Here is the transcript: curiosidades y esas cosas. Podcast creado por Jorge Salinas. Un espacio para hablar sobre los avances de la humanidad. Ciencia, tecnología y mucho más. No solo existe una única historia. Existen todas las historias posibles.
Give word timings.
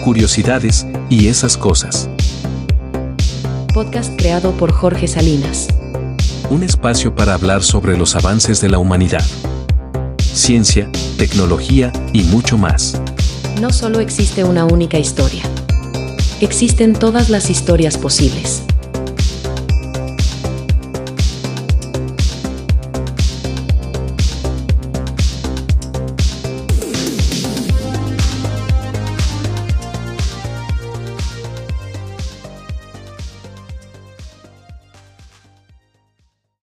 curiosidades 0.00 0.86
y 1.08 1.28
esas 1.28 1.56
cosas. 1.56 2.08
Podcast 3.72 4.12
creado 4.16 4.52
por 4.52 4.72
Jorge 4.72 5.06
Salinas. 5.06 5.68
Un 6.50 6.62
espacio 6.62 7.14
para 7.14 7.34
hablar 7.34 7.62
sobre 7.62 7.96
los 7.96 8.16
avances 8.16 8.60
de 8.60 8.68
la 8.68 8.78
humanidad. 8.78 9.24
Ciencia, 10.18 10.90
tecnología 11.16 11.92
y 12.12 12.24
mucho 12.24 12.58
más. 12.58 13.00
No 13.60 13.70
solo 13.70 14.00
existe 14.00 14.42
una 14.42 14.64
única 14.64 14.98
historia. 14.98 15.42
Existen 16.40 16.94
todas 16.94 17.28
las 17.28 17.50
historias 17.50 17.98
posibles. 17.98 18.62